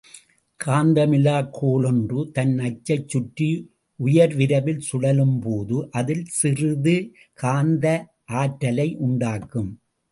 காந்தமிலாக் 0.59 1.49
கோல் 1.51 1.83
ஒன்று, 1.83 2.31
தன் 2.33 2.57
அச்சைச் 2.59 3.09
சுற்றி 3.09 3.49
உயர்விரைவில் 3.99 4.81
சுழலும்போது, 4.91 5.87
அதில் 5.91 6.25
சிறிது 6.25 6.97
காந்த 7.33 7.85
ஆற்றலை 8.25 8.95
உண்டாக்கும். 8.99 9.71